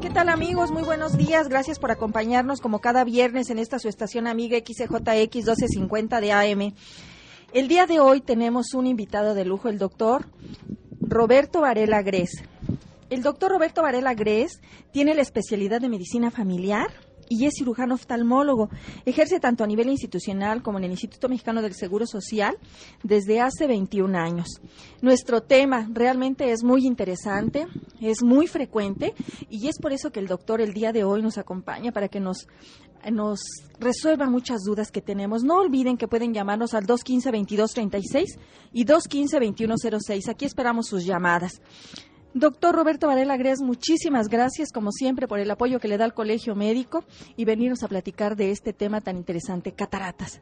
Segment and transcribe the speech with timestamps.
[0.00, 0.70] ¿Qué tal amigos?
[0.70, 1.48] Muy buenos días.
[1.48, 6.74] Gracias por acompañarnos como cada viernes en esta su estación amiga XJX 1250 de AM.
[7.52, 10.26] El día de hoy tenemos un invitado de lujo, el doctor
[11.00, 12.44] Roberto Varela Gres.
[13.10, 14.60] El doctor Roberto Varela Gres
[14.92, 16.92] tiene la especialidad de medicina familiar,
[17.28, 18.68] y es cirujano oftalmólogo.
[19.04, 22.56] Ejerce tanto a nivel institucional como en el Instituto Mexicano del Seguro Social
[23.02, 24.60] desde hace 21 años.
[25.02, 27.66] Nuestro tema realmente es muy interesante,
[28.00, 29.14] es muy frecuente
[29.48, 32.20] y es por eso que el doctor el día de hoy nos acompaña para que
[32.20, 32.46] nos
[33.12, 33.40] nos
[33.78, 35.42] resuelva muchas dudas que tenemos.
[35.44, 38.24] No olviden que pueden llamarnos al 215-2236
[38.72, 40.28] y 215-2106.
[40.28, 41.60] Aquí esperamos sus llamadas.
[42.34, 46.12] Doctor Roberto Varela Gres, muchísimas gracias, como siempre, por el apoyo que le da al
[46.12, 47.04] Colegio Médico
[47.36, 50.40] y venirnos a platicar de este tema tan interesante, cataratas.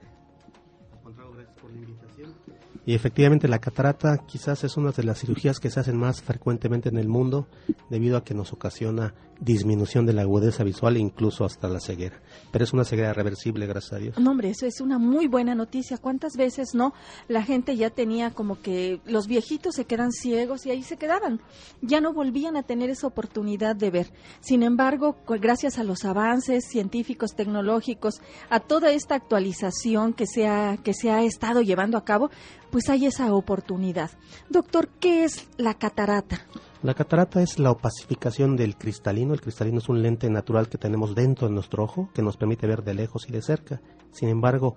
[2.86, 6.88] Y efectivamente la catarata quizás es una de las cirugías que se hacen más frecuentemente
[6.88, 7.48] en el mundo
[7.90, 12.20] debido a que nos ocasiona disminución de la agudeza visual e incluso hasta la ceguera.
[12.52, 14.18] Pero es una ceguera reversible, gracias a Dios.
[14.18, 15.98] No, hombre, eso es una muy buena noticia.
[15.98, 16.94] ¿Cuántas veces no?
[17.28, 21.40] La gente ya tenía como que los viejitos se quedan ciegos y ahí se quedaban.
[21.82, 24.12] Ya no volvían a tener esa oportunidad de ver.
[24.40, 30.76] Sin embargo, gracias a los avances científicos, tecnológicos, a toda esta actualización que se ha,
[30.78, 32.30] que se ha estado llevando a cabo,
[32.70, 34.10] pues hay esa oportunidad.
[34.48, 36.40] Doctor, ¿qué es la catarata?
[36.82, 39.34] La catarata es la opacificación del cristalino.
[39.34, 42.66] El cristalino es un lente natural que tenemos dentro de nuestro ojo que nos permite
[42.66, 43.80] ver de lejos y de cerca.
[44.12, 44.76] Sin embargo,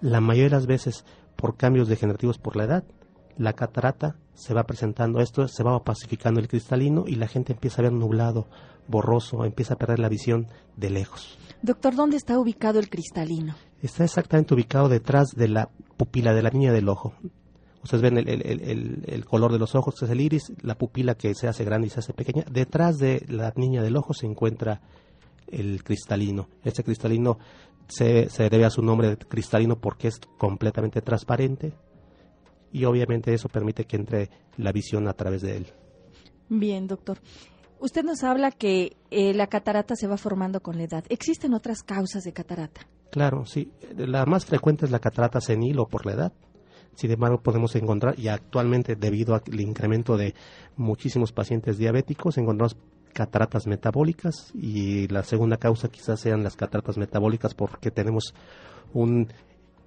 [0.00, 1.04] la mayoría de las veces
[1.36, 2.84] por cambios degenerativos por la edad,
[3.36, 7.82] la catarata se va presentando, esto se va opacificando el cristalino y la gente empieza
[7.82, 8.46] a ver nublado,
[8.88, 11.38] borroso, empieza a perder la visión de lejos.
[11.62, 13.54] Doctor, ¿dónde está ubicado el cristalino?
[13.82, 17.12] Está exactamente ubicado detrás de la pupila de la niña del ojo.
[17.82, 21.48] Ustedes ven el, color de los ojos, que es el iris, la pupila que se
[21.48, 22.44] hace grande y se hace pequeña.
[22.50, 24.82] Detrás de la niña del ojo se encuentra
[25.48, 26.48] el cristalino.
[26.62, 27.38] Este cristalino
[27.88, 31.72] se, se debe a su nombre de cristalino porque es completamente transparente
[32.72, 35.66] y obviamente eso permite que entre la visión a través de él.
[36.48, 37.18] Bien, doctor.
[37.80, 41.04] Usted nos habla que eh, la catarata se va formando con la edad.
[41.08, 42.82] ¿Existen otras causas de catarata?
[43.10, 43.72] Claro, sí.
[43.96, 46.32] La más frecuente es la catarata senil o por la edad.
[46.94, 50.34] Sin embargo, podemos encontrar, y actualmente debido al incremento de
[50.76, 52.76] muchísimos pacientes diabéticos, encontramos
[53.12, 58.34] cataratas metabólicas y la segunda causa quizás sean las cataratas metabólicas porque tenemos
[58.92, 59.28] un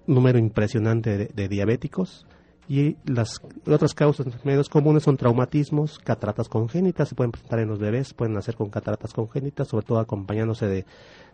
[0.07, 2.25] número impresionante de, diabéticos
[2.67, 7.79] y las otras causas menos comunes son traumatismos, cataratas congénitas, se pueden presentar en los
[7.79, 10.85] bebés, pueden nacer con cataratas congénitas, sobre todo acompañándose de,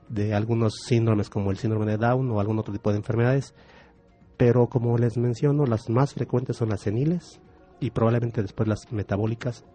[0.09, 3.53] de algunos síndromes como el síndrome de Down o algún otro tipo de enfermedades
[4.39, 7.41] pero como les menciono, las más frecuentes son las seniles
[7.81, 9.65] y probablemente después las metabólicas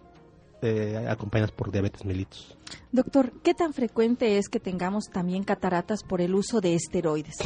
[0.62, 2.56] eh, acompañadas por diabetes mellitus.
[2.91, 7.36] Doctor, ¿qué tan frecuente es que tengamos también cataratas por el uso de esteroides?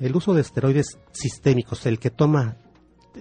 [0.00, 2.56] El uso de esteroides sistémicos, el que toma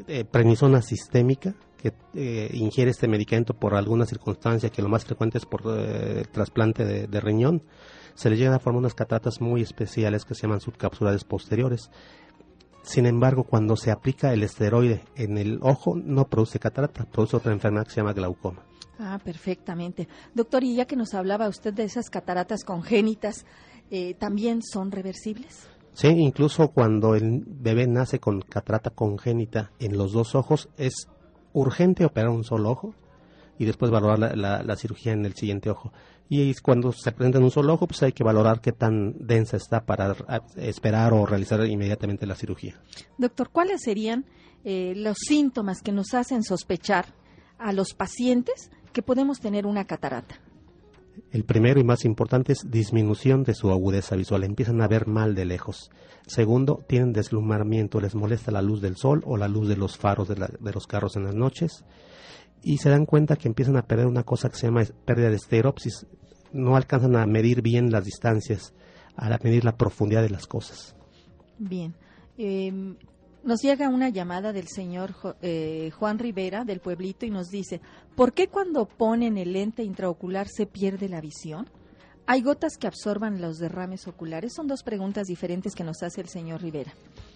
[0.08, 5.46] eh, sistémica, que eh, ingiere este medicamento por alguna circunstancia, que lo más frecuente es
[5.46, 7.64] por eh, trasplante de, de, riñón,
[8.14, 11.90] se le llegan a formar unas cataratas muy especiales que se llaman subcapsulares posteriores.
[12.84, 17.52] Sin embargo, cuando se aplica el esteroide en el ojo, no produce catarata, produce otra
[17.52, 18.64] enfermedad que se llama glaucoma.
[19.00, 20.08] Ah, perfectamente.
[20.34, 23.46] Doctor, y ya que nos hablaba usted de esas cataratas congénitas,
[23.92, 25.68] eh, ¿también son reversibles?
[25.96, 31.08] Sí, incluso cuando el bebé nace con catarata congénita en los dos ojos, es
[31.54, 32.94] urgente operar un solo ojo
[33.58, 35.92] y después valorar la cirugía en el siguiente ojo
[36.28, 39.58] y cuando se presenta en un solo ojo, pues hay que valorar qué tan densa
[39.58, 40.16] está para
[40.56, 42.82] esperar o realizar inmediatamente la cirugía.
[43.18, 44.26] Doctor, ¿cuáles serían
[44.64, 47.06] eh, los síntomas que nos hacen sospechar
[47.60, 50.40] a los pacientes que podemos tener una catarata?
[51.32, 54.44] El primero y más importante es disminución de su agudeza visual.
[54.44, 55.90] Empiezan a ver mal de lejos.
[56.28, 60.28] Segundo, tienen deslumbramiento, les molesta la luz del sol o la luz de los faros
[60.28, 61.86] de, de los carros en las noches
[62.66, 65.36] y se dan cuenta que empiezan a perder una cosa que se llama pérdida de
[65.36, 66.08] estereopsis.
[66.52, 68.74] No alcanzan a medir bien las distancias,
[69.16, 70.96] a medir la profundidad de las cosas.
[71.60, 71.94] Bien.
[72.38, 72.98] Em,
[73.46, 77.80] nos llega una llamada del señor eh, Juan Rivera del pueblito y nos dice,
[78.16, 81.68] ¿por qué cuando ponen el lente intraocular se pierde la visión?
[82.28, 84.54] ¿Hay gotas que absorban los derrames oculares?
[84.56, 86.92] Son dos preguntas diferentes que nos hace el señor Rivera.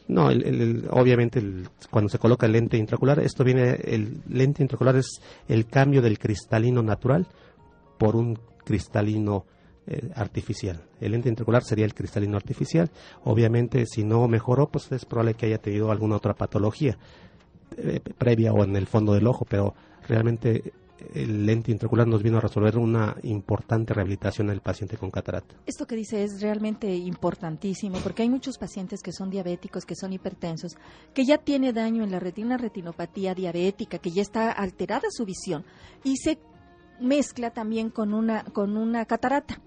[0.08, 0.26] No,
[0.90, 1.44] obviamente
[1.92, 6.18] cuando se coloca el lente intraocular, esto viene, el lente intraocular es el cambio del
[6.18, 7.28] cristalino natural
[8.00, 9.46] por un cristalino
[9.92, 10.80] eh, artificial.
[11.02, 12.92] El lente intraocular sería el cristalino artificial.
[13.24, 16.96] Obviamente, si no mejoró, pues es probable que haya tenido alguna otra patología
[17.76, 19.74] eh, previa o en el fondo del ojo, pero
[20.08, 20.74] realmente
[21.16, 25.56] el lente intraocular nos vino a resolver una importante rehabilitación en el paciente con catarata.
[25.66, 30.14] Esto que dice es realmente importantísimo porque hay muchos pacientes que son diabéticos, que son
[30.14, 30.78] hipertensos,
[31.16, 35.66] que ya tiene daño en la retina, retinopatía diabética, que ya está alterada su visión
[36.04, 36.38] y se
[37.00, 39.60] mezcla también con una con una catarata.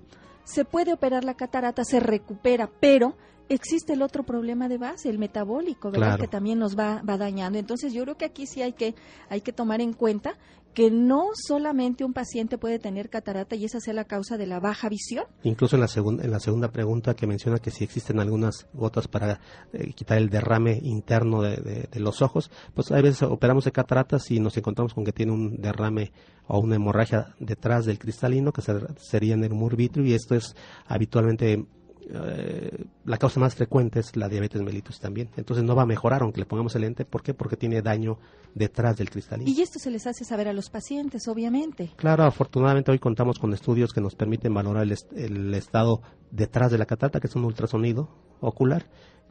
[0.45, 3.17] Se puede operar la catarata, se recupera, pero
[3.49, 6.19] existe el otro problema de base, el metabólico, ¿verdad?
[6.19, 7.59] Que también nos va, va dañando.
[7.59, 8.95] Entonces yo creo que aquí sí hay que,
[9.29, 10.37] hay que tomar en cuenta
[10.75, 14.59] que no solamente un paciente puede tener catarata y esa sea la causa de la
[14.59, 15.27] baja visión.
[15.43, 19.09] Incluso en la, segunda en la segunda pregunta que menciona que si existen algunas gotas
[19.09, 19.41] para
[19.73, 24.41] eh, quitar el derrame interno de, los ojos, pues a veces operamos de cataratas y
[24.41, 26.13] nos encontramos con que tiene un derrame
[26.47, 28.63] o una hemorragia detrás del cristalino que
[28.97, 30.57] sería en el humor vitrio y esto es
[30.87, 31.65] habitualmente
[32.11, 35.29] eh, la causa más frecuente es la diabetes mellitus también.
[35.37, 37.05] Entonces no va a mejorar aunque le pongamos el lente.
[37.05, 37.35] ¿Por qué?
[37.35, 38.19] Porque tiene daño
[38.55, 39.51] detrás del cristalino.
[39.51, 41.91] Y esto se les hace saber a los pacientes, obviamente.
[41.97, 46.87] Claro, afortunadamente hoy contamos con estudios que nos permiten valorar el, estado detrás de la
[46.87, 48.09] catarata, que es un ultrasonido
[48.41, 48.87] ocular,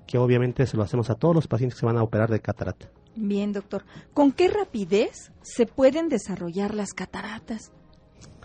[0.07, 2.39] que obviamente se lo hacemos a todos los pacientes que se van a operar de
[2.39, 2.89] catarata.
[3.15, 3.83] Bien, doctor.
[4.13, 7.71] ¿Con qué rapidez se pueden desarrollar las cataratas?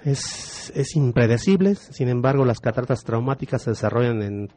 [0.05, 4.49] Es, es impredecible, sin embargo las cataratas traumáticas se desarrollan en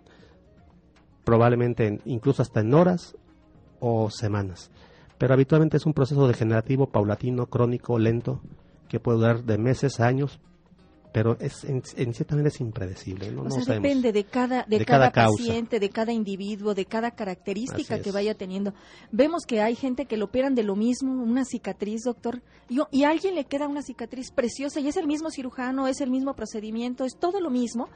[1.24, 3.16] probablemente incluso hasta en horas
[3.80, 4.72] o semanas,
[5.18, 8.42] pero habitualmente es un proceso degenerativo paulatino, crónico, lento,
[8.88, 10.40] que puede durar de meses a años,
[11.12, 13.32] pero es en, cierta manera es impredecible.
[13.32, 13.44] ¿no?
[13.44, 18.74] depende de cada, de, cada, paciente, de cada individuo, de cada característica que vaya teniendo.
[19.12, 23.04] Vemos que hay gente que lo operan de lo mismo, una cicatriz, doctor, y, y
[23.04, 26.36] a alguien le queda una cicatriz preciosa y es el mismo cirujano, es el mismo
[26.36, 27.90] procedimiento, es todo lo mismo,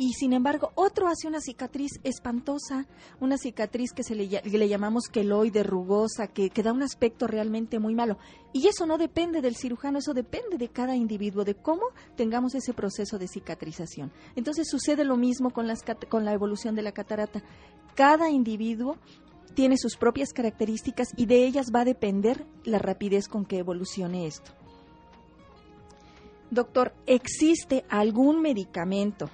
[0.00, 2.86] y sin embargo otro hace una cicatriz espantosa,
[3.20, 4.28] una cicatriz que se le,
[4.66, 8.16] llamamos queloide, rugosa, que, que, da un aspecto realmente muy malo.
[8.54, 11.82] Y eso no depende del cirujano, eso depende de cada individuo, de cómo
[12.16, 14.10] tengamos ese proceso de cicatrización.
[14.36, 17.42] Entonces sucede lo mismo con, las, con la evolución de la catarata.
[17.94, 18.96] Cada individuo
[19.52, 24.26] tiene sus propias características y de ellas va a depender la rapidez con que evolucione
[24.26, 24.52] esto.
[26.50, 29.28] Doctor, ¿existe algún medicamento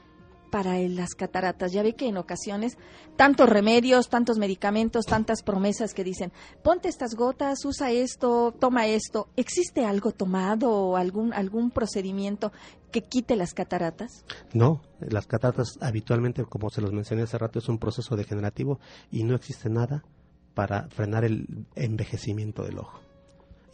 [0.56, 1.70] para las cataratas.
[1.70, 2.78] Ya ve que en ocasiones
[3.14, 6.32] tantos remedios, tantos medicamentos, tantas promesas que dicen,
[6.62, 9.28] ponte estas gotas, usa esto, toma esto.
[9.36, 12.52] ¿Existe algo tomado o algún, algún procedimiento
[12.90, 14.24] que quite las cataratas?
[14.54, 18.80] No, las cataratas habitualmente, como se los mencioné hace rato, es un proceso degenerativo
[19.10, 20.04] y no existe nada
[20.54, 22.98] para frenar el envejecimiento del ojo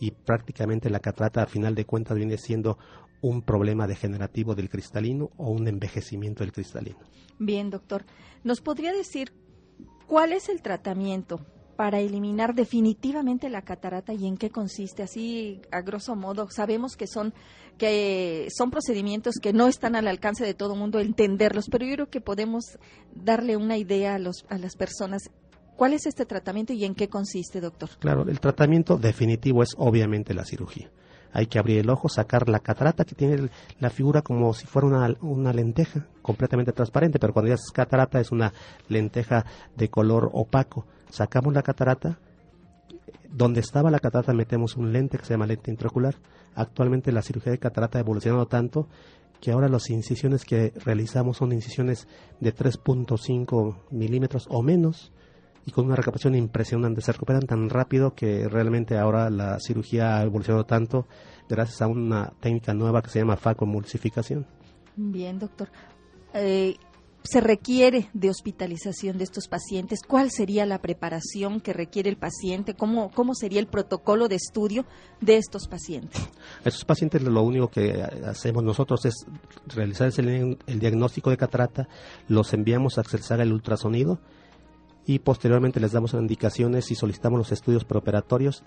[0.00, 2.76] y prácticamente la catarata a final de cuentas viene siendo
[3.22, 6.98] un problema degenerativo del cristalino o un envejecimiento del cristalino.
[7.38, 8.04] Bien, doctor.
[8.44, 9.32] ¿Nos podría decir
[10.06, 11.40] cuál es el tratamiento
[11.76, 15.04] para eliminar definitivamente la catarata y en qué consiste?
[15.04, 17.32] Así, a grosso modo, sabemos que son
[17.78, 21.94] que son procedimientos que no están al alcance de todo el mundo entenderlos, pero yo
[21.94, 22.78] creo que podemos
[23.14, 25.30] darle una idea a, los, a las personas
[25.74, 27.88] ¿Cuál es este tratamiento y en qué consiste, doctor?
[27.98, 30.90] Claro, el tratamiento definitivo es obviamente la cirugía
[31.32, 33.48] hay que abrir el ojo, sacar la catarata que tiene
[33.80, 38.20] la figura como si fuera una, una lenteja completamente transparente, pero cuando ya es catarata
[38.20, 38.52] es una
[38.88, 39.44] lenteja
[39.76, 40.86] de color opaco.
[41.10, 42.18] Sacamos la catarata,
[43.30, 46.14] donde estaba la catarata metemos un lente que se llama lente intraocular.
[46.54, 48.88] Actualmente la cirugía de catarata ha evolucionado tanto
[49.40, 52.06] que ahora las incisiones que realizamos son incisiones
[52.40, 55.12] de 3.5 milímetros o menos
[55.66, 57.00] y con una recaptación impresionante.
[57.00, 61.06] Se recuperan tan rápido que realmente ahora la cirugía ha evolucionado tanto
[61.48, 64.46] gracias a una técnica nueva que se llama facomulsificación.
[64.96, 65.68] Bien, doctor.
[66.34, 66.76] Eh,
[67.24, 70.00] se requiere de hospitalización de estos pacientes?
[70.06, 72.74] ¿Cuál sería la preparación que requiere el paciente?
[72.74, 74.84] ¿Cómo, cómo sería el protocolo de estudio
[75.20, 76.20] de estos pacientes?
[76.64, 79.14] A estos pacientes lo único que hacemos nosotros es
[79.66, 81.88] realizar el, diagnóstico de catarata,
[82.28, 84.18] los enviamos a accesar el ultrasonido
[85.06, 88.62] y posteriormente les damos indicaciones y solicitamos los estudios preoperatorios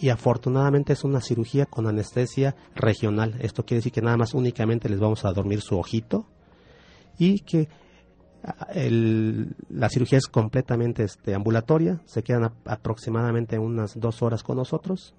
[0.00, 3.36] y afortunadamente es una cirugía con anestesia regional.
[3.40, 6.26] Esto quiere decir que nada más únicamente les vamos a dormir su ojito
[7.18, 7.68] y que
[8.44, 8.68] ah,
[9.68, 15.14] la cirugía es completamente este, ambulatoria, se quedan aproximadamente unas dos horas con nosotros.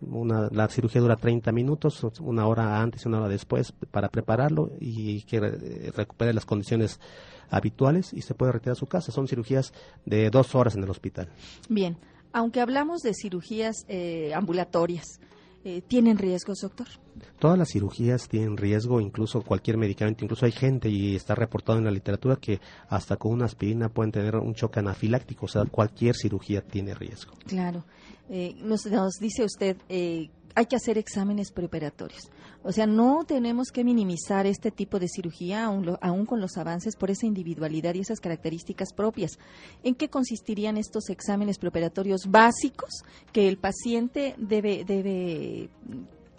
[0.00, 4.70] Una, la cirugía dura 30 minutos, una hora antes y una hora después para prepararlo
[4.78, 7.00] y que recupere las condiciones
[7.50, 9.12] habituales y se puede retirar a su casa.
[9.12, 9.72] Son cirugías
[10.04, 11.28] de dos horas en el hospital.
[11.68, 11.96] Bien,
[12.32, 15.20] aunque hablamos de cirugías eh, ambulatorias,
[15.64, 16.86] eh, ¿tienen riesgos, doctor?
[17.38, 20.24] Todas las cirugías tienen riesgo, incluso cualquier medicamento.
[20.24, 24.12] Incluso hay gente, y está reportado en la literatura, que hasta con una aspirina pueden
[24.12, 25.46] tener un choque anafiláctico.
[25.46, 27.34] O sea, cualquier cirugía tiene riesgo.
[27.46, 27.84] Claro.
[28.28, 28.84] Eh, nos,
[29.20, 29.76] dice usted,
[30.54, 32.30] hay que hacer exámenes preparatorios.
[32.62, 37.10] O sea, no tenemos que minimizar este tipo de cirugía, aún, con los avances, por
[37.10, 39.38] esa individualidad y esas características propias.
[39.82, 45.68] ¿En qué consistirían estos exámenes preparatorios básicos que el paciente debe, debe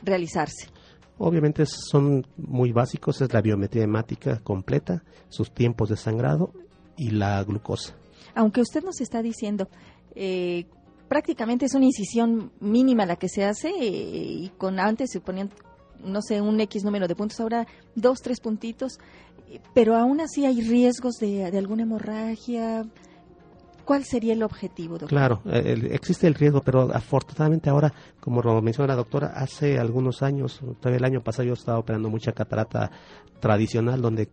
[0.02, 0.70] realizarse?
[1.18, 6.52] Obviamente son muy básicos, es la biometría hemática completa, sus tiempos de sangrado
[6.98, 7.96] y la glucosa.
[8.34, 9.70] Aunque usted nos está diciendo
[10.14, 10.66] eh,
[11.08, 15.52] prácticamente es una incisión mínima la que se hace eh, y con antes se ponían
[16.04, 19.00] no sé, un X número de puntos, ahora dos, tres puntitos,
[19.74, 22.86] pero aún así hay riesgos de, alguna hemorragia.
[23.86, 25.10] ¿Cuál sería el objetivo, doctor?
[25.10, 30.24] Claro, eh, existe el riesgo, pero afortunadamente ahora, como lo menciona la doctora, hace algunos
[30.24, 32.90] años, todavía el año pasado yo estaba operando mucha catarata
[33.40, 34.30] tradicional donde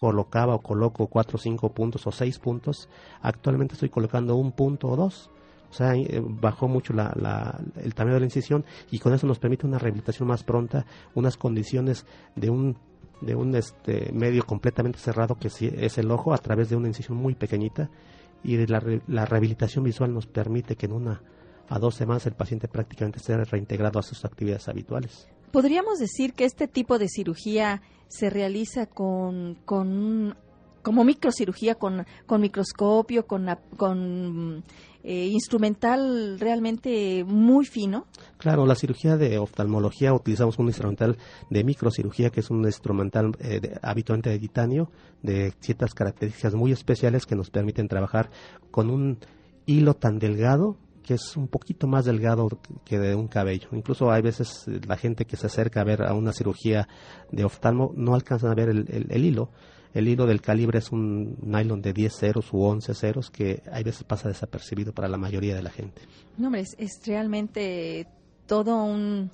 [0.00, 2.88] colocaba o coloco cuatro, cinco puntos o seis puntos.
[3.20, 5.30] Actualmente estoy colocando un punto o dos
[5.74, 9.66] o sea, eh, bajó mucho el tamaño de la incisión y con eso nos permite
[9.66, 12.76] una rehabilitación más pronta, unas condiciones de un
[13.20, 17.16] de un este medio completamente cerrado que es el ojo a través de una incisión
[17.16, 17.90] muy pequeñita
[18.44, 21.22] y la, la rehabilitación visual nos permite que en una
[21.68, 25.26] a dos semanas el paciente prácticamente esté reintegrado a sus actividades habituales.
[25.50, 30.36] ¿Podríamos decir que este tipo de cirugía se realiza con, con
[30.84, 34.62] como microcirugía, con, con microscopio, con, con
[35.02, 38.06] eh, instrumental realmente muy fino.
[38.36, 41.16] Claro, la cirugía de oftalmología utilizamos un instrumental
[41.50, 44.90] de microcirugía que es un instrumental eh, habitualmente de titanio
[45.22, 48.30] de ciertas características muy especiales que nos permiten trabajar
[48.70, 49.18] con un
[49.66, 52.48] hilo tan delgado que es un poquito más delgado
[52.84, 53.68] que de un cabello.
[53.72, 56.88] Incluso hay veces la gente que se acerca a ver a una cirugía
[57.30, 59.50] de oftalmo no alcanzan a ver el hilo
[59.94, 63.84] el hilo del calibre es un nylon de 10 ceros u 11 ceros que hay
[63.84, 66.02] veces pasa desapercibido para la mayoría de la gente.
[66.36, 68.06] No, hombre, es, realmente
[68.46, 69.30] todo un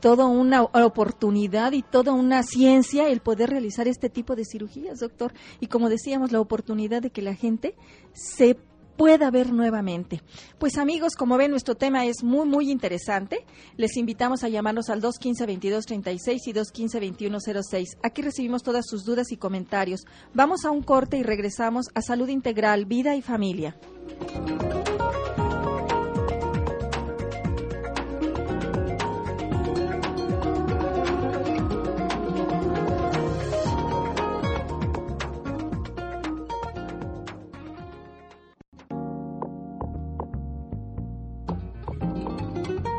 [0.00, 5.32] toda una oportunidad y toda una ciencia el poder realizar este tipo de cirugías, doctor.
[5.58, 7.74] Y como decíamos, la oportunidad de que la gente
[8.12, 8.56] se
[8.98, 10.20] pueda ver nuevamente.
[10.58, 13.46] Pues amigos, como ven, nuestro tema es muy, muy interesante.
[13.76, 17.84] Les invitamos a llamarnos al 215-2236 y 215-2106.
[18.02, 20.00] Aquí recibimos todas sus dudas y comentarios.
[20.34, 23.76] Vamos a un corte y regresamos a Salud Integral, Vida y Familia.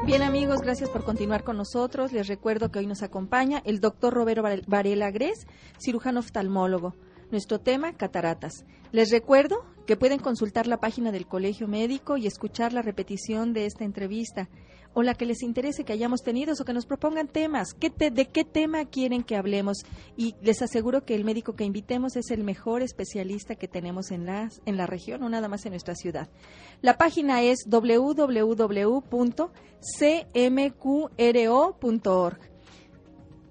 [0.10, 2.12] Bien amigos, gracias por continuar con nosotros.
[2.12, 5.46] Les recuerdo que hoy nos acompaña el doctor Roberto Varela Gres,
[5.78, 6.96] cirujano oftalmólogo.
[7.30, 8.66] Nuestro tema, cataratas.
[8.92, 13.68] Les recuerdo que pueden consultar la página del Colegio Médico y escuchar la repetición de
[13.68, 14.50] esta entrevista
[14.94, 17.76] o la que les interese que hayamos tenido o que nos propongan temas.
[17.80, 19.80] ¿De qué tema quieren que hablemos?
[20.18, 24.26] Y les aseguro que el médico que invitemos es el mejor especialista que tenemos en,
[24.26, 26.30] las, en la región, o nada más en nuestra ciudad.
[26.82, 28.40] La página es www.cmqro.org.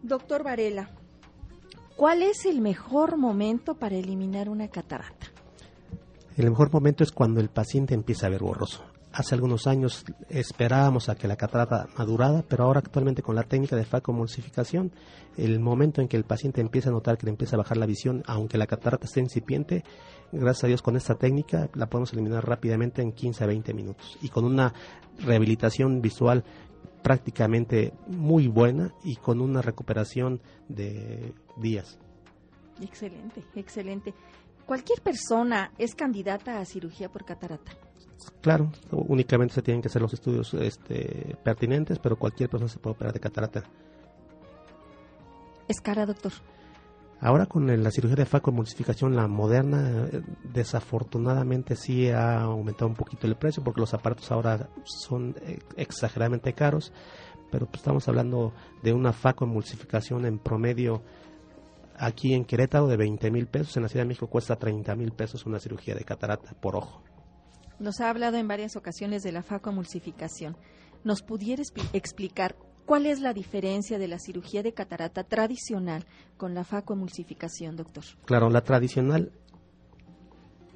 [0.00, 0.90] Doctor Varela,
[1.97, 5.26] ¿cuál es el mejor momento para eliminar una catarata?
[6.37, 8.85] El mejor momento es cuando el paciente empieza a ver borroso
[9.18, 13.75] hace algunos años esperábamos a que la catarata madurara, pero ahora actualmente con la técnica
[13.75, 14.92] de facomulsificación,
[15.37, 17.87] el momento en que el paciente empieza a notar que le empieza a bajar la
[17.87, 19.82] visión, aunque la catarata esté incipiente,
[20.30, 24.16] gracias a Dios con esta técnica la podemos eliminar rápidamente en 15 a 20 minutos
[24.22, 24.72] y con una
[25.18, 26.44] rehabilitación visual
[27.02, 31.98] prácticamente muy buena y con una recuperación de días.
[32.80, 34.14] Excelente, excelente.
[34.64, 37.72] ¿Cualquier persona es candidata a cirugía por catarata?
[38.40, 42.94] Claro, únicamente se tienen que hacer los estudios este, pertinentes, pero cualquier persona se puede
[42.94, 43.64] operar de catarata.
[45.68, 46.32] ¿Es cara, doctor?
[47.20, 50.08] Ahora con la cirugía de facomulsificación, la moderna,
[50.44, 56.52] desafortunadamente sí ha aumentado un poquito el precio porque los aparatos ahora son eh, exageradamente
[56.52, 56.92] caros,
[57.50, 58.52] pero pues estamos hablando
[58.84, 61.02] de una facomulsificación en promedio
[61.96, 65.10] aquí en Querétaro de 20 mil pesos, en la Ciudad de México cuesta 30 mil
[65.10, 67.02] pesos una cirugía de catarata por ojo.
[67.78, 70.56] Nos ha hablado en varias ocasiones de la facoemulsificación.
[71.04, 72.56] ¿Nos pudiera explicar
[72.87, 76.04] cuál es la diferencia de la cirugía de catarata tradicional
[76.37, 78.04] con la facoemulsificación, doctor?
[78.25, 79.30] Claro, la tradicional,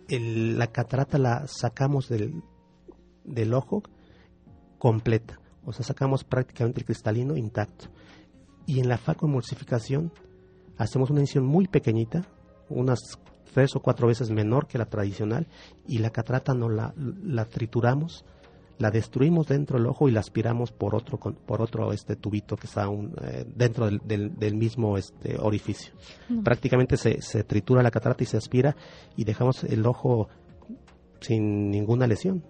[0.09, 2.43] la catarata la sacamos del,
[3.25, 3.83] del ojo
[4.79, 7.87] completa, o sea, sacamos prácticamente el cristalino intacto.
[8.67, 10.13] Y en la facoemulsificación
[10.77, 12.27] hacemos una incisión muy pequeñita,
[12.69, 13.19] unas
[13.53, 15.47] tres o cuatro veces menor que la tradicional
[15.87, 18.25] y la catarata no la, la trituramos,
[18.79, 22.67] la destruimos dentro del ojo y la aspiramos por otro por otro este tubito que
[22.67, 22.87] está
[23.23, 25.95] eh, dentro del, del, mismo este orificio.
[26.43, 28.75] Prácticamente se, se tritura la catarata y se aspira
[29.17, 30.29] y dejamos el ojo
[31.21, 32.43] sin ninguna lesión.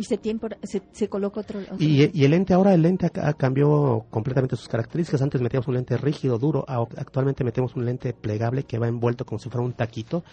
[0.00, 4.56] Y se, tiempo, se, coloca otro, Y, el lente ahora, el lente ha, cambiado completamente
[4.56, 5.20] sus características.
[5.20, 6.64] Antes metíamos un lente rígido, duro.
[6.66, 10.24] Actualmente metemos un lente plegable que va envuelto como si fuera un taquito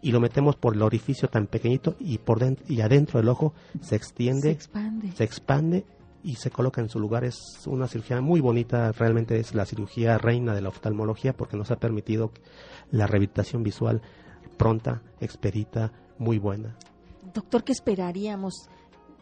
[0.00, 3.52] y lo metemos por el orificio tan pequeñito y por dentro y adentro del ojo
[3.82, 5.12] se extiende, se expande.
[5.12, 5.84] se expande
[6.24, 7.24] y se coloca en su lugar.
[7.24, 7.36] Es
[7.66, 11.76] una cirugía muy bonita, realmente es la cirugía reina de la oftalmología porque nos ha
[11.76, 12.32] permitido
[12.90, 14.00] la rehabilitación visual
[14.56, 16.74] pronta, expedita, muy buena.
[17.34, 18.70] Doctor, ¿qué esperaríamos?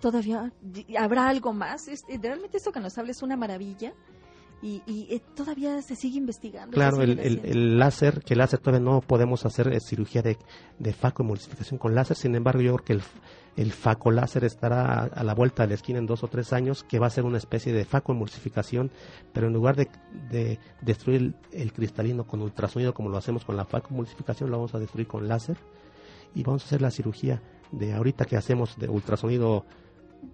[0.01, 0.53] ¿Todavía
[0.99, 1.87] habrá algo más?
[2.21, 3.93] realmente esto que nos habla es una maravilla
[4.61, 6.75] y, eh, todavía se sigue investigando.
[6.75, 10.37] Claro, el, láser, que el láser todavía no podemos hacer eh, cirugía de,
[10.79, 13.03] de emulsificación con láser, sin embargo yo creo que el,
[13.57, 13.73] el
[14.17, 17.07] láser estará a, la vuelta de la esquina en dos o tres años, que va
[17.07, 18.91] a ser una especie de emulsificación,
[19.33, 19.89] pero en lugar de,
[20.29, 24.81] de destruir el, cristalino con ultrasonido como lo hacemos con la emulsificación, lo vamos a
[24.81, 25.57] destruir con láser
[26.35, 29.65] y vamos a hacer la cirugía de ahorita que hacemos de ultrasonido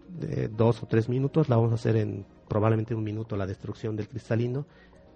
[0.09, 3.97] de dos o tres minutos, la vamos a hacer en probablemente un minuto la destrucción
[3.97, 4.67] del cristalino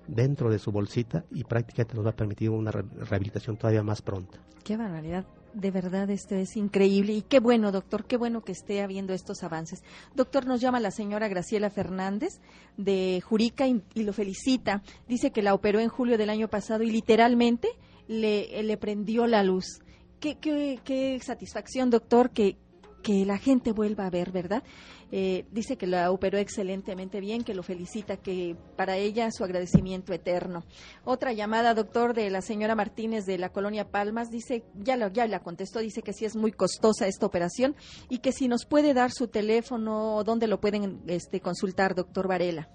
[0.07, 4.39] dentro de su bolsita y prácticamente nos va a permitir una rehabilitación todavía más pronta.
[4.65, 5.25] Qué barbaridad.
[5.55, 9.43] De verdad, esto es increíble y qué bueno, doctor, qué bueno que esté habiendo estos
[9.43, 9.83] avances.
[10.15, 12.41] Doctor, nos llama la señora Graciela Fernández
[12.77, 14.83] de Jurica y, lo felicita.
[15.09, 17.69] Dice que la operó en julio del año pasado y literalmente
[18.09, 19.81] le, le prendió la luz.
[20.21, 22.57] Qué, qué, qué satisfacción, doctor, que,
[23.03, 24.63] que la gente vuelva a ver, ¿verdad?
[25.11, 30.13] Eh, dice que la operó excelentemente bien, que lo felicita, que para ella su agradecimiento
[30.13, 30.65] eterno.
[31.05, 35.27] Otra llamada, doctor, de la señora Martínez de la colonia Palmas, dice, ya, lo, ya
[35.27, 37.75] la contestó, dice que sí es muy costosa esta operación
[38.11, 42.69] y que si nos puede dar su teléfono, ¿dónde lo pueden este, consultar, doctor Varela?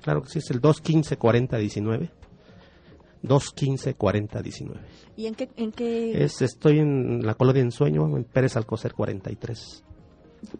[0.00, 2.10] Claro que sí, es el 215-4019.
[3.22, 4.80] 215-4019.
[5.16, 6.24] ¿Y en qué, en qué?
[6.24, 9.84] Es, estoy en la colonia Ensueño, en Pérez Alcocer 43.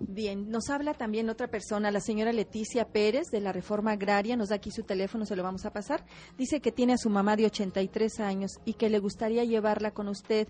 [0.01, 4.49] Bien, nos habla también otra persona, la señora Leticia Pérez de la Reforma Agraria, nos
[4.49, 6.05] da aquí su teléfono, se lo vamos a pasar.
[6.37, 10.09] Dice que tiene a su mamá de 83 años y que le gustaría llevarla con
[10.09, 10.49] usted,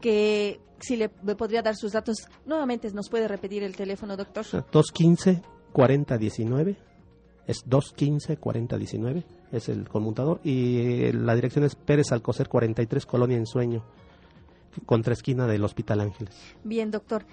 [0.00, 4.44] que si le, podría dar sus datos, nuevamente nos puede repetir el teléfono, doctor.
[4.44, 6.76] 215-4019,
[7.46, 13.84] es 215-4019, es el conmutador, y la dirección es Pérez Alcocer 43, Colonia Ensueño
[14.84, 16.34] contra esquina del Hospital Ángeles.
[16.62, 17.24] Bien, doctor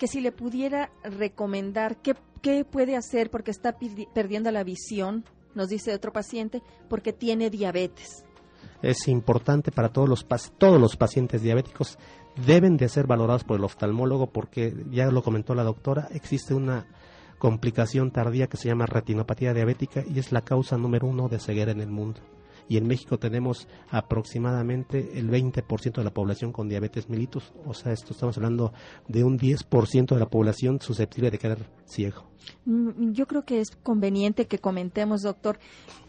[0.00, 3.76] que si le pudiera recomendar qué, qué puede hacer porque está
[4.14, 8.24] perdiendo la visión, nos dice otro paciente, porque tiene diabetes.
[8.80, 11.98] Es importante para todos los, todos los pacientes diabéticos,
[12.46, 16.86] deben de ser valorados por el oftalmólogo porque, ya lo comentó la doctora, existe una
[17.40, 21.72] complicación tardía que se llama retinopatía diabética y es la causa número uno de ceguera
[21.72, 22.20] en el mundo
[22.70, 27.90] y en México tenemos aproximadamente el 20% de la población con diabetes mellitus, o sea,
[27.90, 28.72] esto estamos hablando
[29.08, 32.30] de un 10% de la población susceptible de quedar ciego.
[32.66, 35.58] Mm, yo creo que es conveniente que comentemos, doctor,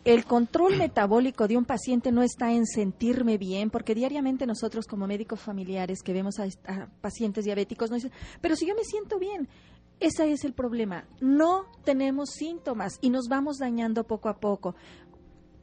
[0.05, 5.07] el control metabólico de un paciente no está en sentirme bien, porque diariamente nosotros como
[5.07, 9.17] médicos familiares que vemos a, a pacientes diabéticos nos dicen, pero si yo me siento
[9.17, 9.49] bien,
[10.01, 11.05] ese es el problema.
[11.21, 14.75] No tenemos síntomas y nos vamos dañando poco a poco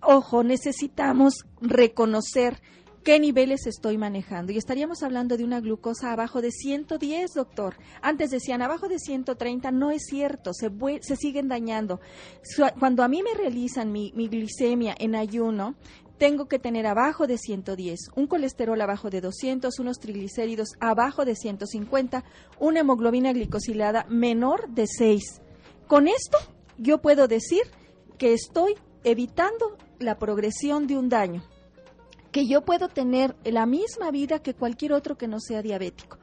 [0.03, 2.61] ojo, necesitamos reconocer
[3.05, 4.53] qué niveles estoy manejando.
[4.53, 7.77] Y estaríamos hablando de una glucosa abajo de 110, doctor.
[8.03, 10.71] Antes decían abajo de 130, no es cierto, se,
[11.01, 12.01] se siguen dañando.
[12.79, 15.77] Cuando a mí me realizan mi, mi glicemia en ayuno,
[16.19, 21.37] tengo que tener abajo de 110, un colesterol abajo de 200, unos triglicéridos abajo de
[21.37, 22.25] 150,
[22.59, 25.41] una hemoglobina glicosilada menor de 6.
[25.87, 26.39] Con esto
[26.77, 27.63] yo puedo decir
[28.19, 31.43] que estoy evitando la progresión de un daño,
[32.33, 36.19] que yo puedo tener la misma vida que cualquier otro que no sea diabético.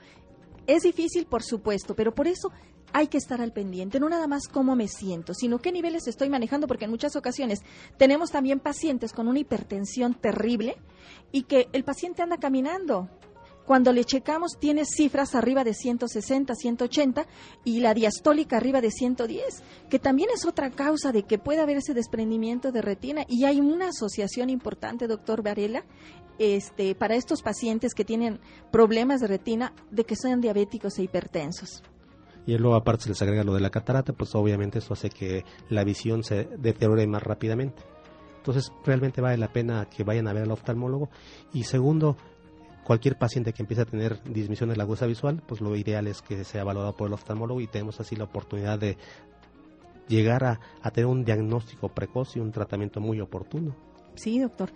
[0.67, 2.51] Es difícil, por supuesto, pero por eso
[2.95, 6.29] hay que estar al pendiente, no nada más cómo me siento, sino qué niveles estoy
[6.29, 7.59] manejando, porque en muchas ocasiones
[7.97, 10.77] tenemos también pacientes con una hipertensión terrible
[11.33, 13.09] y que el paciente anda caminando
[13.65, 17.27] cuando le checamos tiene cifras arriba de 160, 180
[17.65, 19.43] y la diastólica arriba de 110,
[19.89, 23.59] que también es otra causa de que pueda haber ese desprendimiento de retina y hay
[23.59, 25.83] una asociación importante, doctor Varela,
[26.39, 28.39] este, para estos pacientes que tienen
[28.71, 31.83] problemas de retina de que sean diabéticos e hipertensos.
[32.45, 35.43] Y luego aparte se les agrega lo de la catarata, pues obviamente eso hace que
[35.69, 37.83] la visión se deteriore más rápidamente.
[38.37, 41.09] Entonces realmente vale la pena que vayan a ver al oftalmólogo.
[41.53, 42.15] Y segundo,
[42.83, 46.21] cualquier paciente que empiece a tener disminución de la agudeza visual, pues lo ideal es
[46.21, 48.97] que sea evaluado por el oftalmólogo y tenemos así la oportunidad de
[50.07, 53.75] llegar a, a tener un diagnóstico precoz y un tratamiento muy oportuno.
[54.13, 54.69] Sí, doctor.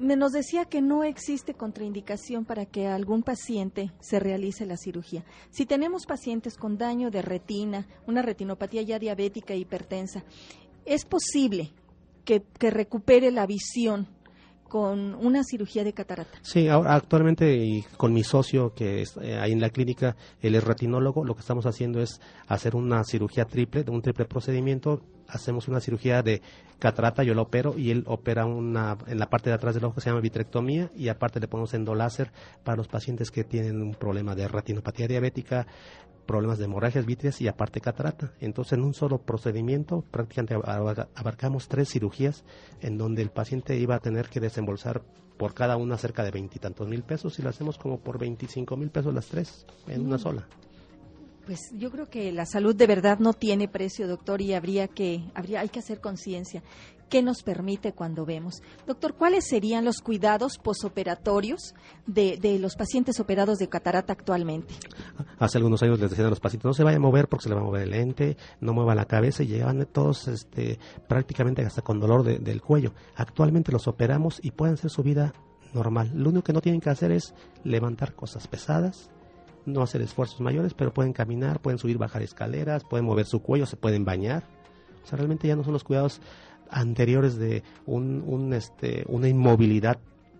[0.00, 5.26] Me nos decía que no existe contraindicación para que algún paciente se realice la cirugía.
[5.50, 10.24] Si tenemos pacientes con daño de retina, una retinopatía ya diabética e hipertensa,
[10.86, 11.74] ¿es posible
[12.24, 14.08] que, que recupere la visión
[14.70, 16.38] con una cirugía de catarata.
[16.42, 20.54] Sí, ahora actualmente y con mi socio que está eh, ahí en la clínica, él
[20.54, 25.02] es retinólogo, lo que estamos haciendo es hacer una cirugía triple, un triple procedimiento.
[25.32, 26.42] Hacemos una cirugía de
[26.78, 29.96] catarata, yo lo opero y él opera una en la parte de atrás del ojo
[29.96, 32.32] que se llama vitrectomía y aparte le ponemos endoláser
[32.64, 35.66] para los pacientes que tienen un problema de retinopatía diabética,
[36.26, 38.32] problemas de hemorragias vítreas y aparte catarata.
[38.40, 40.54] Entonces, en un solo procedimiento, prácticamente
[41.14, 42.44] abarcamos tres cirugías
[42.80, 45.02] en donde el paciente iba a tener que desembolsar
[45.36, 48.90] por cada una cerca de veintitantos mil pesos y lo hacemos como por veinticinco mil
[48.90, 50.20] pesos las tres en una mm.
[50.20, 50.46] sola.
[51.46, 55.24] Pues yo creo que la salud de verdad no tiene precio, doctor, y habría que,
[55.34, 56.62] habría, hay que hacer conciencia.
[57.08, 58.62] ¿Qué nos permite cuando vemos?
[58.86, 61.74] Doctor, ¿cuáles serían los cuidados posoperatorios
[62.06, 64.74] de, de los pacientes operados de catarata actualmente?
[65.40, 67.48] Hace algunos años les decían a los pacientes, no se vaya a mover porque se
[67.48, 71.62] le va a mover el lente, no mueva la cabeza y llegaban todos este, prácticamente
[71.66, 72.94] hasta con dolor del cuello.
[73.16, 75.32] Actualmente los operamos y pueden hacer su vida
[75.74, 76.12] normal.
[76.14, 79.10] Lo único que no tienen que hacer es levantar cosas pesadas,
[79.66, 83.66] no hacer esfuerzos mayores, pero pueden caminar, pueden subir, bajar escaleras, pueden mover su cuello,
[83.66, 84.44] se pueden bañar.
[85.02, 86.20] O sea, realmente ya no son los cuidados
[86.70, 89.98] anteriores de un, este, una inmovilidad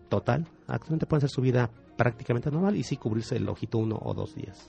[0.09, 0.47] total.
[0.67, 4.35] Actualmente pueden hacer su vida prácticamente normal y sí cubrirse el ojito uno o dos
[4.35, 4.69] días.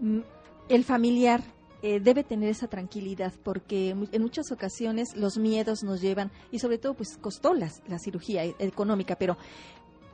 [0.00, 0.20] Mm,
[0.68, 1.42] el familiar
[1.82, 6.78] eh, debe tener esa tranquilidad porque en muchas ocasiones los miedos nos llevan y sobre
[6.78, 9.36] todo pues costó la, la cirugía e, económica, pero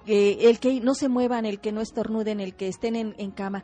[0.09, 3.63] eh, el que no se muevan, el que no estornuden, el que estén en, cama,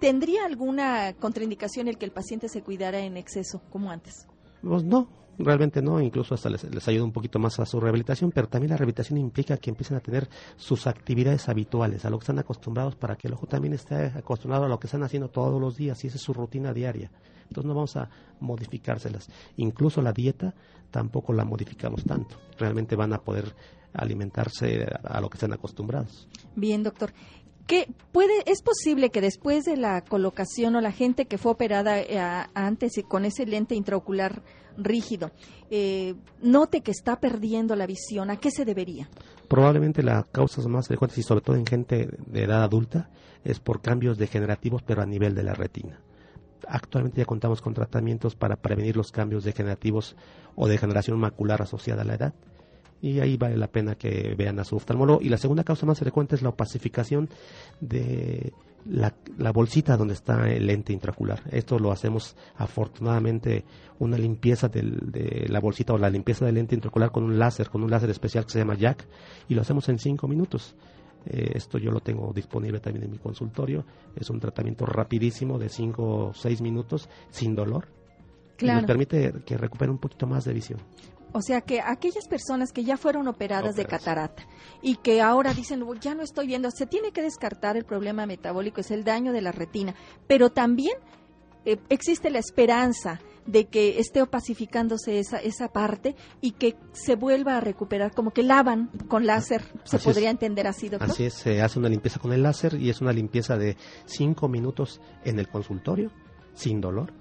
[0.00, 4.26] ¿tendría alguna contraindicación el que el paciente se cuidara en exceso como antes?
[4.62, 8.32] Pues no, realmente no, incluso hasta les, les, ayuda un poquito más a su rehabilitación,
[8.32, 12.24] pero también la rehabilitación implica que empiecen a tener sus actividades habituales, a lo que
[12.24, 15.60] están acostumbrados para que el ojo también esté acostumbrado a lo que están haciendo todos
[15.60, 17.12] los días y esa es su rutina diaria.
[17.42, 19.28] Entonces no vamos a modificárselas.
[19.56, 20.54] Incluso la dieta
[20.90, 22.36] tampoco la modificamos tanto.
[22.58, 23.54] Realmente van a poder
[23.92, 26.28] alimentarse a lo que están acostumbrados.
[26.54, 27.12] Bien, doctor.
[27.70, 32.00] ¿Qué puede, es posible que después de la colocación o la gente que fue operada
[32.00, 32.18] eh,
[32.52, 34.42] antes y con ese lente intraocular
[34.76, 35.30] rígido
[35.70, 38.28] eh, note que está perdiendo la visión?
[38.28, 39.08] ¿A qué se debería?
[39.46, 43.08] Probablemente las causas más frecuentes y sobre todo en gente de edad adulta
[43.44, 46.00] es por cambios degenerativos pero a nivel de la retina.
[46.66, 50.16] Actualmente ya contamos con tratamientos para prevenir los cambios degenerativos
[50.56, 52.34] o degeneración macular asociada a la edad
[53.02, 55.20] y ahí vale la pena que vean a su oftalmólogo.
[55.22, 57.28] Y la segunda causa más frecuente es la opacificación
[57.80, 58.52] de
[58.86, 59.12] la,
[59.52, 61.42] bolsita donde está el lente intraocular.
[61.50, 63.64] Esto lo hacemos afortunadamente
[63.98, 67.82] una limpieza de la bolsita o la limpieza del lente intraocular con un láser, con
[67.82, 69.06] un láser especial que se llama Jack
[69.48, 70.74] y lo hacemos en cinco minutos.
[71.26, 73.84] Eh, esto yo lo tengo disponible también en mi consultorio.
[74.16, 77.88] Es un tratamiento rapidísimo de cinco o seis minutos sin dolor.
[78.58, 80.80] Y nos permite que recupere un poquito más de visión.
[81.32, 84.46] O sea que aquellas personas que ya fueron operadas de catarata
[84.82, 88.80] y que ahora dicen, ya no estoy viendo, se tiene que descartar el problema metabólico,
[88.80, 89.94] es el daño de la retina,
[90.26, 90.96] pero también
[91.64, 97.56] eh, existe la esperanza de que esté opacificándose esa, esa parte y que se vuelva
[97.56, 101.10] a recuperar, como que lavan con láser, ¿se podría entender así, doctor?
[101.10, 104.48] Así es, se hace una limpieza con el láser y es una limpieza de cinco
[104.48, 106.10] minutos en el consultorio,
[106.54, 107.12] sin dolor,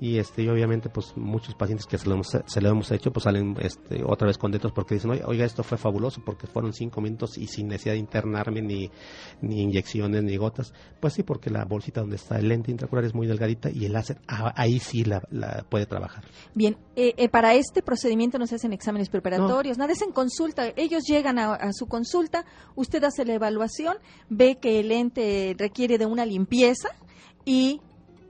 [0.00, 3.24] y este obviamente pues muchos pacientes que se lo hemos, se lo hemos hecho pues
[3.24, 7.38] salen este, otra vez contentos porque dicen oiga esto fue fabuloso porque fueron cinco minutos
[7.38, 8.90] y sin necesidad de internarme ni,
[9.40, 13.14] ni inyecciones ni gotas pues sí porque la bolsita donde está el lente intraocular es
[13.14, 15.20] muy delgadita y el láser ah, ahí sí la,
[15.68, 16.24] puede trabajar.
[16.54, 20.72] Bien eh, eh, para este procedimiento no se hacen exámenes preparatorios nada es en consulta.
[20.76, 23.96] Ellos llegan a, a su consulta usted hace la evaluación
[24.28, 26.88] ve que el lente requiere de una limpieza
[27.44, 27.80] y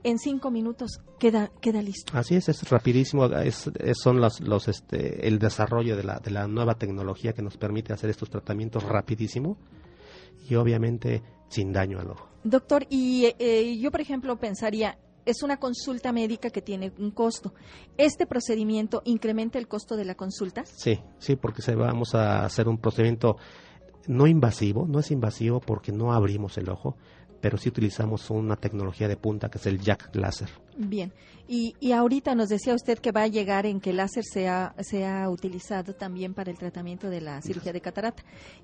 [0.05, 2.17] en cinco minutos queda queda listo.
[2.17, 3.69] Así es, es rapidísimo, es,
[4.01, 7.91] son los, los este, el desarrollo de la, de la nueva tecnología que nos permite
[7.91, 9.57] hacer estos tratamientos rapidísimo
[10.47, 12.29] y obviamente sin daño al ojo.
[12.43, 17.55] Doctor, y eh, yo por ejemplo pensaría, es una consulta médica que tiene un costo.
[17.97, 20.63] ¿Este procedimiento incrementa el costo de la consulta?
[20.65, 23.37] Sí, sí, porque se, vamos a hacer un procedimiento
[24.07, 26.95] no invasivo, no es invasivo porque no abrimos el ojo,
[27.45, 30.49] pero sí utilizamos una tecnología de punta que es el jack láser.
[30.77, 31.13] Bien,
[31.47, 34.73] y, y ahorita nos decía usted que va a llegar en que el láser sea,
[34.79, 38.23] sea utilizado también para el tratamiento de la cirugía de catarata.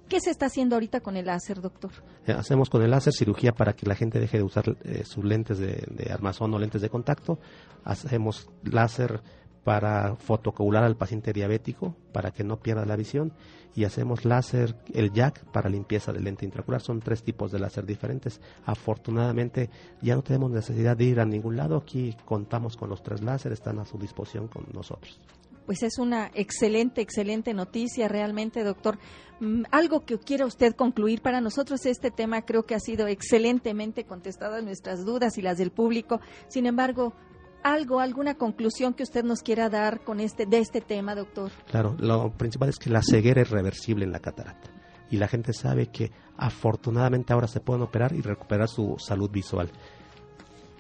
[0.10, 1.92] ¿Qué se está haciendo ahorita con el láser, doctor?
[2.26, 5.24] Eh, hacemos con el láser cirugía para que la gente deje de usar eh, sus
[5.24, 7.38] lentes de, de armazón o lentes de contacto.
[7.84, 9.22] Hacemos láser
[9.64, 13.34] para fotocoagular al paciente diabético para que no pierda la visión
[13.76, 16.82] y hacemos láser, el jack para limpieza del lente intraocular.
[16.82, 18.42] Son tres tipos de láser diferentes.
[18.66, 19.70] Afortunadamente
[20.02, 21.78] ya no tenemos necesidad de ir a ningún lado.
[21.78, 25.20] Aquí contamos con los tres láser, están a su disposición con nosotros.
[25.66, 28.98] Pues es una excelente, excelente noticia realmente, doctor.
[29.40, 34.04] Mm, algo que quiera usted concluir para nosotros este tema creo que ha sido excelentemente
[34.04, 36.20] contestado en nuestras dudas y las del público.
[36.48, 37.14] Sin embargo,
[37.64, 41.52] algo, alguna conclusión que usted nos quiera dar con este de este tema, doctor.
[41.70, 44.70] Claro, lo principal es que la ceguera es reversible en la catarata
[45.10, 49.70] y la gente sabe que afortunadamente ahora se pueden operar y recuperar su salud visual.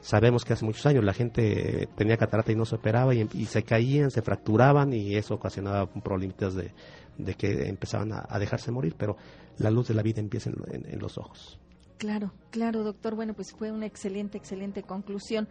[0.01, 3.61] Sabemos que hace muchos años la gente tenía catarata y no se operaba y, se
[3.61, 6.73] caían, se fracturaban y eso ocasionaba problemas de,
[7.19, 9.15] de que empezaban a, dejarse morir, pero
[9.59, 11.59] la luz de la vida empieza en los ojos.
[12.01, 13.13] Claro, claro, doctor.
[13.13, 15.47] Bueno, pues fue una excelente, excelente conclusión.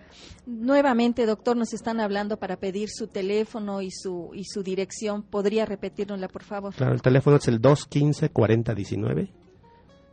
[0.46, 5.22] Nuevamente, doctor, nos están hablando para pedir su teléfono y su y su dirección.
[5.22, 6.74] ¿Podría repetirnosla, por favor?
[6.74, 9.30] Claro, el teléfono es el 215-4019,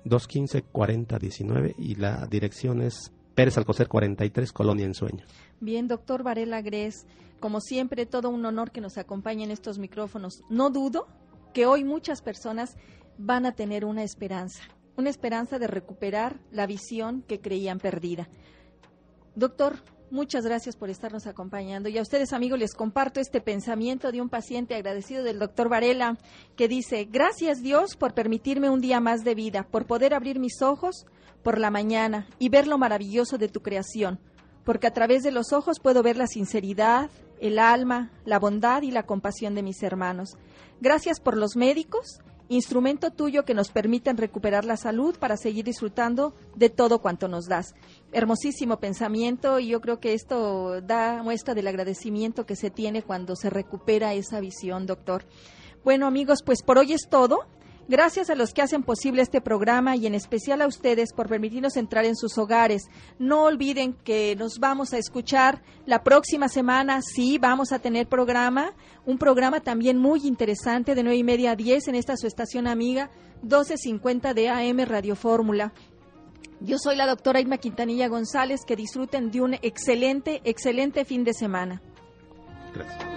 [0.05, 5.25] 215-4019 y la dirección es Pérez Alcocer 43, Colonia Ensueño.
[5.59, 7.07] Bien, doctor Varela Gres,
[7.39, 10.43] como siempre, todo un honor que nos acompañe en estos micrófonos.
[10.51, 11.07] No dudo
[11.55, 12.77] que hoy muchas personas
[13.17, 14.61] van a tener una esperanza
[14.97, 18.27] una esperanza de recuperar la visión que creían perdida.
[19.35, 19.75] Doctor,
[20.09, 21.89] muchas gracias por estarnos acompañando.
[21.89, 26.17] Y a ustedes, amigos, les comparto este pensamiento de un paciente agradecido del doctor Varela,
[26.55, 30.61] que dice, gracias Dios por permitirme un día más de vida, por poder abrir mis
[30.61, 31.05] ojos
[31.43, 34.19] por la mañana y ver lo maravilloso de tu creación,
[34.65, 38.91] porque a través de los ojos puedo ver la sinceridad, el alma, la bondad y
[38.91, 40.37] la compasión de mis hermanos.
[40.81, 46.33] Gracias por los médicos instrumento tuyo que nos permiten recuperar la salud para seguir disfrutando
[46.55, 47.73] de todo cuanto nos das.
[48.11, 53.35] Hermosísimo pensamiento y yo creo que esto da muestra del agradecimiento que se tiene cuando
[53.35, 55.25] se recupera esa visión, doctor.
[55.83, 57.45] Bueno, amigos, pues por hoy es todo.
[57.89, 61.77] Gracias a los que hacen posible este programa y en especial a ustedes por permitirnos
[61.77, 62.83] entrar en sus hogares.
[63.17, 67.01] No olviden que nos vamos a escuchar la próxima semana.
[67.01, 68.73] Sí, vamos a tener programa,
[69.05, 72.67] un programa también muy interesante de nueve y media a 10 en esta su estación
[72.67, 73.09] amiga
[73.43, 75.71] 1250 de AM Radio Fórmula.
[76.59, 78.61] Yo soy la doctora Irma Quintanilla González.
[78.65, 81.81] Que disfruten de un excelente, excelente fin de semana.
[82.73, 83.16] Gracias.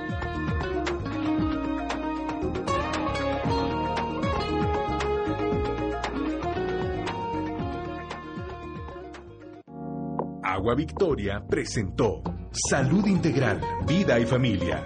[10.50, 14.84] Agua Victoria presentó Salud Integral, Vida y Familia.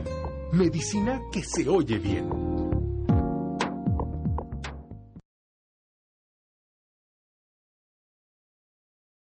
[0.53, 2.54] Medicina que se oye bien.